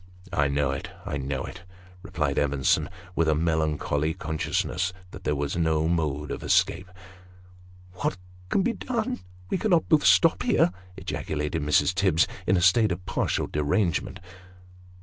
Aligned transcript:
"I 0.33 0.47
know 0.47 0.71
it 0.71 0.89
I 1.05 1.17
know 1.17 1.43
it," 1.43 1.61
replied 2.01 2.39
Evenson, 2.39 2.89
with 3.15 3.27
a 3.27 3.35
melancholy 3.35 4.15
con 4.15 4.39
sciousness 4.39 4.93
that 5.11 5.25
there 5.25 5.35
was 5.35 5.55
no 5.55 5.87
mode 5.87 6.31
of 6.31 6.41
escape." 6.41 6.89
What's 7.93 8.17
to 8.49 8.63
be 8.63 8.73
done? 8.73 9.19
we 9.51 9.59
cannot 9.59 9.89
both 9.89 10.07
stop 10.07 10.41
here!" 10.41 10.71
ejaculated 10.97 11.61
Mrs. 11.61 11.93
Tibbs, 11.93 12.27
in 12.47 12.57
a 12.57 12.61
state 12.63 12.91
of 12.91 13.05
partial 13.05 13.45
derangement. 13.45 14.19